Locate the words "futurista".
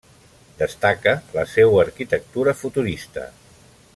2.65-3.31